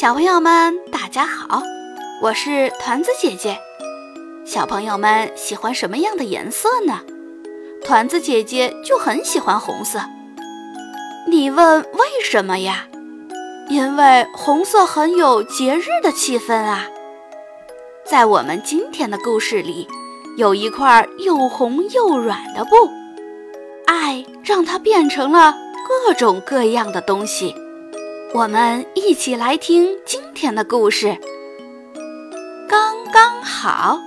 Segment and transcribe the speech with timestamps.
[0.00, 1.60] 小朋友们，大家好，
[2.22, 3.58] 我是团子姐姐。
[4.46, 7.00] 小朋友们喜欢什么样的颜色呢？
[7.84, 9.98] 团子姐姐就很喜欢红色。
[11.26, 12.86] 你问为什么呀？
[13.68, 16.86] 因为红色很有节日的气氛啊。
[18.06, 19.88] 在我们今天的故事里，
[20.36, 22.88] 有一块又红又软的布，
[23.88, 25.56] 爱让它变成了
[26.06, 27.52] 各种各样的东西。
[28.34, 31.16] 我们一起来听今天的故事。
[32.68, 33.98] 刚刚好，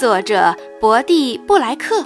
[0.00, 2.04] 作者博蒂·布莱克，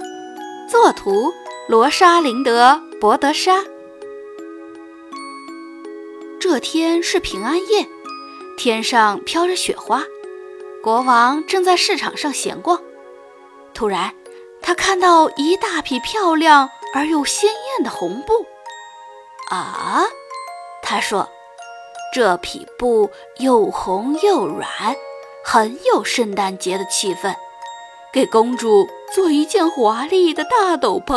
[0.69, 1.33] 作图
[1.67, 3.63] 罗莎琳德·博德莎。
[6.39, 7.87] 这天是平安夜，
[8.55, 10.03] 天上飘着雪花。
[10.83, 12.79] 国王正在市场上闲逛，
[13.73, 14.13] 突然，
[14.61, 18.45] 他看到一大匹漂亮而又鲜艳的红布。
[19.49, 20.03] 啊，
[20.83, 21.27] 他说。
[22.13, 24.67] 这匹布又红又软，
[25.43, 27.35] 很有圣诞节的气氛，
[28.11, 31.07] 给公主做一件华丽的大斗篷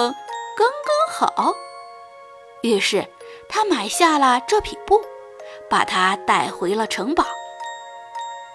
[0.56, 1.54] 刚刚好。
[2.62, 3.06] 于是，
[3.48, 5.00] 他买下了这匹布，
[5.70, 7.24] 把它带回了城堡。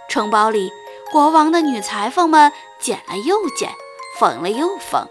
[0.07, 0.71] 城堡里，
[1.11, 3.71] 国王的女裁缝们剪了又剪，
[4.19, 5.07] 缝了又缝。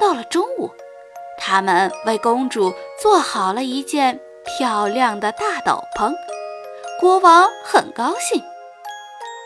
[0.00, 0.70] 到了中午，
[1.38, 6.12] 他们为公主做好了一件漂亮的大斗篷。
[7.02, 8.40] 国王很高兴，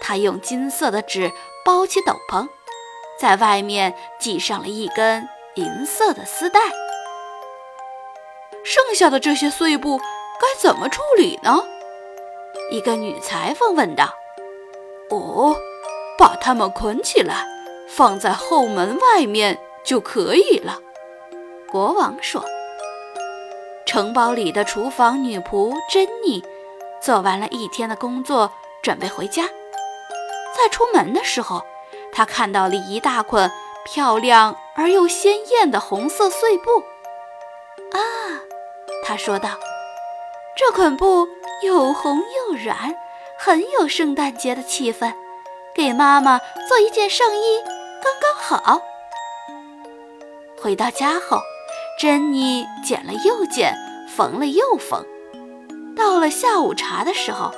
[0.03, 1.33] 他用金色的纸
[1.65, 2.47] 包起斗篷，
[3.19, 6.61] 在外面系上了一根银色的丝带。
[8.63, 11.65] 剩下的这些碎布该怎么处理呢？
[12.71, 14.11] 一个女裁缝问道。
[15.09, 15.57] “哦，
[16.19, 17.47] 把它们捆起来，
[17.89, 20.81] 放在后门外面就可以了。”
[21.73, 22.45] 国王说。
[23.87, 26.45] 城堡里的厨房女仆珍妮。
[27.01, 28.53] 做完了一天的工作，
[28.83, 29.45] 准备回家。
[30.57, 31.65] 在出门的时候，
[32.13, 33.51] 他看到了一大捆
[33.85, 36.79] 漂亮而又鲜艳的红色碎布。
[37.93, 38.01] 啊，
[39.05, 39.51] 他说道
[40.57, 41.29] ：“这捆布
[41.63, 42.97] 又红又软，
[43.39, 45.15] 很有圣诞节的气氛，
[45.75, 47.61] 给妈妈做一件上衣
[48.03, 48.81] 刚刚好。”
[50.61, 51.41] 回到家后，
[52.01, 53.77] 珍妮剪了又剪，
[54.17, 55.05] 缝了又缝。
[55.97, 57.51] 到了下午茶的时候，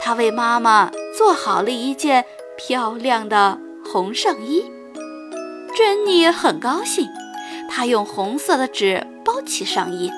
[0.00, 2.24] 他为妈妈做好了一件
[2.56, 4.70] 漂亮的红上衣。
[5.74, 7.08] 珍妮很高兴，
[7.68, 10.10] 她用红色的纸包起上衣，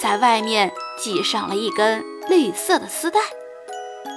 [0.00, 3.20] 在外面系上了一根绿色的丝带，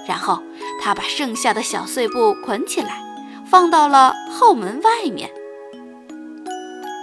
[0.08, 0.42] 然后
[0.82, 3.02] 她把剩下的小碎布捆起来，
[3.50, 5.30] 放到了后门外面。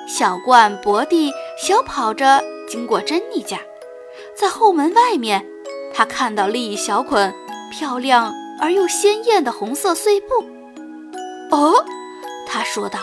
[0.09, 3.59] 小冠、博蒂小跑着经过珍妮家，
[4.35, 5.52] 在后门外面。
[5.95, 7.35] 他看到了一小捆
[7.71, 10.27] 漂亮而又鲜艳的红色碎布。
[11.51, 11.85] 哦，
[12.47, 12.99] 他说道：“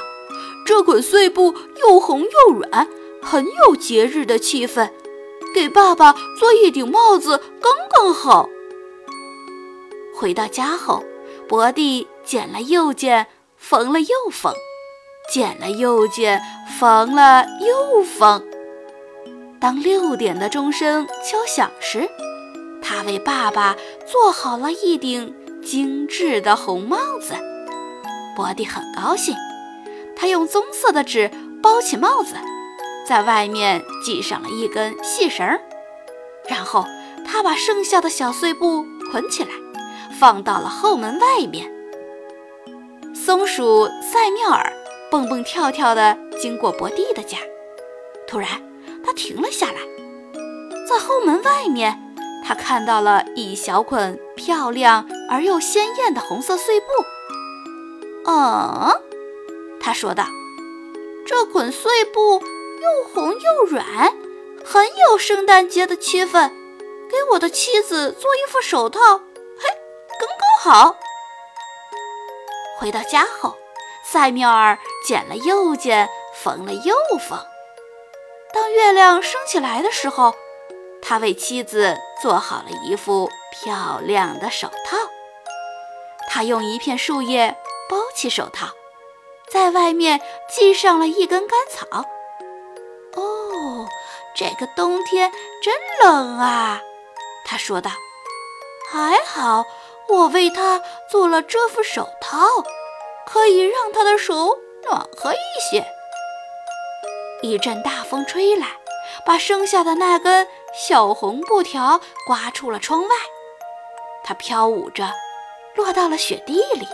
[0.65, 2.87] 这捆碎布又红又软，
[3.21, 4.89] 很有节日的气氛，
[5.53, 8.49] 给爸爸做一顶帽子刚刚好。”
[10.15, 11.03] 回到家后，
[11.47, 14.53] 博蒂剪了又剪，缝了又缝，
[15.31, 16.41] 剪了又剪，
[16.79, 18.43] 缝了又缝。
[19.61, 22.09] 当六点的钟声敲响时，
[22.89, 23.75] 他为爸爸
[24.11, 27.35] 做好了一顶精致的红帽子，
[28.35, 29.35] 博蒂很高兴。
[30.15, 31.29] 他用棕色的纸
[31.61, 32.33] 包起帽子，
[33.07, 35.59] 在外面系上了一根细绳，
[36.49, 36.83] 然后
[37.27, 39.51] 他把剩下的小碎布捆起来，
[40.19, 41.71] 放到了后门外面。
[43.13, 44.73] 松鼠塞缪尔
[45.11, 47.37] 蹦蹦跳跳地经过博蒂的家，
[48.27, 48.49] 突然
[49.05, 49.77] 他停了下来，
[50.89, 52.08] 在后门外面。
[52.45, 56.87] 他看到了一小捆漂亮而又鲜艳的红色碎布。
[58.25, 58.91] 嗯，
[59.79, 60.25] 他说道
[61.25, 63.85] ：“这捆碎布又红又软，
[64.65, 66.49] 很有圣诞节的气氛，
[67.09, 69.63] 给我的妻子做一副手套，嘿，
[70.19, 70.97] 刚刚好。”
[72.79, 73.55] 回到家后，
[74.03, 77.39] 塞缪尔剪了又剪，缝了又缝。
[78.53, 80.33] 当月亮升起来的时候。
[81.01, 84.97] 他为妻子做好了一副漂亮的手套。
[86.29, 87.57] 他用一片树叶
[87.89, 88.67] 包起手套，
[89.49, 92.05] 在外面系上了一根干草。
[93.15, 93.87] 哦，
[94.35, 95.31] 这个冬天
[95.63, 96.81] 真冷啊！
[97.45, 97.89] 他说道。
[98.91, 99.65] 还好
[100.07, 100.81] 我为他
[101.11, 102.39] 做了这副手套，
[103.25, 105.37] 可以让他的手暖和一
[105.69, 105.85] 些。
[107.41, 108.67] 一阵大风吹来。
[109.25, 113.09] 把剩下的那根小红布条刮出了窗外，
[114.23, 115.11] 它飘舞着，
[115.75, 116.87] 落到了雪地里。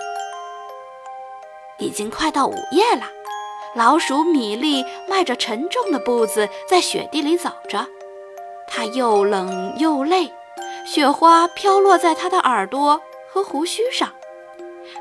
[1.78, 3.04] 已经快到午夜了，
[3.76, 7.88] 老鼠米粒迈着沉重的步子在雪地里走着，
[8.68, 10.34] 它又冷又累，
[10.86, 14.14] 雪花飘落在它的耳朵和胡须上。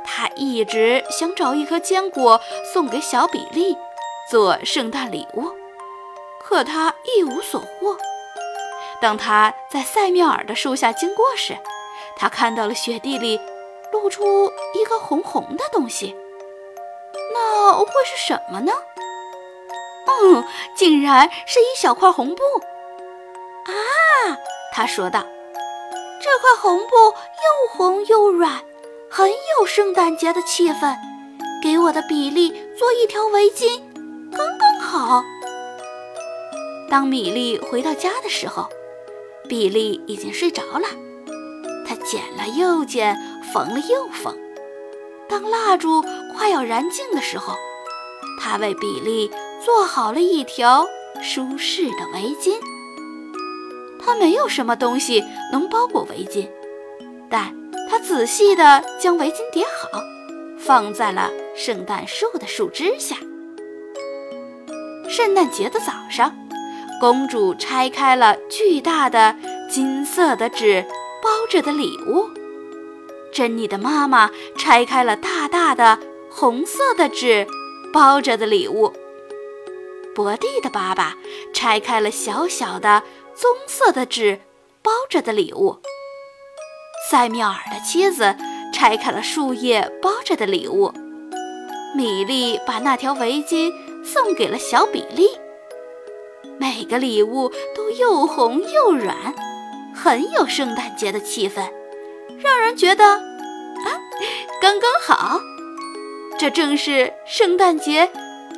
[0.05, 2.41] 它一直想找一颗坚果
[2.73, 3.77] 送给小比利
[4.31, 5.53] 做圣诞礼物，
[6.43, 7.97] 可它一无所获。
[9.05, 11.59] 当他在塞缪尔的树下经过时，
[12.17, 13.39] 他看到了雪地里
[13.93, 16.17] 露出一个红红的东西。
[17.35, 18.73] 那会是什么呢？
[20.07, 20.43] 嗯，
[20.75, 22.43] 竟然是一小块红布！
[23.67, 24.39] 啊，
[24.73, 25.21] 他说道
[26.23, 28.63] ：“这块红布又红又软，
[29.11, 30.97] 很有圣诞节的气氛，
[31.63, 32.49] 给我的比利
[32.79, 33.83] 做一条围巾
[34.35, 35.23] 刚刚好。”
[36.89, 38.67] 当米莉回到家的时候，
[39.49, 40.87] 比利已经睡着了。
[41.87, 43.17] 他剪了又剪，
[43.53, 44.37] 缝了又缝。
[45.29, 46.03] 当蜡烛
[46.37, 47.55] 快要燃尽的时候，
[48.41, 49.31] 他为比利
[49.65, 50.87] 做好了一条
[51.23, 52.55] 舒适的围巾。
[53.99, 56.49] 他没有什么东西能包裹围巾，
[57.31, 57.55] 但
[57.89, 60.01] 他仔细地将围巾叠好，
[60.59, 63.17] 放在了圣诞树的树枝下。
[65.09, 66.35] 圣诞节的早上，
[67.01, 69.37] 公主拆开了巨大的
[69.69, 70.85] 金色的纸
[71.23, 72.31] 包着的礼物。
[73.33, 75.99] 珍妮的妈妈拆开了大大的
[76.31, 77.47] 红色的纸
[77.93, 78.93] 包着的礼物，
[80.15, 81.17] 伯蒂的爸爸
[81.53, 83.03] 拆开了小小的
[83.35, 84.41] 棕色的纸
[84.83, 85.79] 包着的礼物，
[87.11, 88.37] 塞缪尔的妻子
[88.73, 90.93] 拆开了树叶包着的礼物，
[91.97, 93.73] 米莉把那条围巾
[94.05, 95.29] 送给了小比利。
[96.85, 99.17] 每个礼物都又红又软，
[99.95, 101.67] 很有圣诞节的气氛。
[102.43, 103.89] 让人觉得啊，
[104.61, 105.41] 刚刚好，
[106.39, 108.11] 这正是圣诞节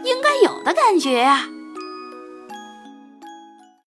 [0.03, 1.45] 应该有的感觉呀。